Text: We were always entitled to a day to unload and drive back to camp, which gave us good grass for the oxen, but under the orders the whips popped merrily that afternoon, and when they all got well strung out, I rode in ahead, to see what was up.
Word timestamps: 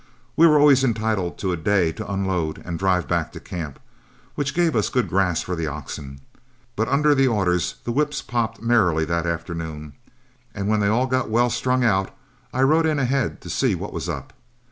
We 0.35 0.47
were 0.47 0.57
always 0.57 0.83
entitled 0.83 1.37
to 1.37 1.51
a 1.51 1.55
day 1.55 1.91
to 1.91 2.11
unload 2.11 2.57
and 2.65 2.79
drive 2.79 3.07
back 3.07 3.31
to 3.33 3.39
camp, 3.39 3.79
which 4.33 4.55
gave 4.55 4.75
us 4.75 4.89
good 4.89 5.07
grass 5.07 5.43
for 5.43 5.55
the 5.55 5.67
oxen, 5.67 6.21
but 6.75 6.87
under 6.87 7.13
the 7.13 7.27
orders 7.27 7.75
the 7.83 7.91
whips 7.91 8.23
popped 8.23 8.63
merrily 8.63 9.05
that 9.05 9.27
afternoon, 9.27 9.93
and 10.55 10.67
when 10.67 10.79
they 10.79 10.87
all 10.87 11.05
got 11.05 11.29
well 11.29 11.51
strung 11.51 11.83
out, 11.83 12.09
I 12.51 12.63
rode 12.63 12.87
in 12.87 12.97
ahead, 12.97 13.41
to 13.41 13.49
see 13.51 13.75
what 13.75 13.93
was 13.93 14.09
up. 14.09 14.33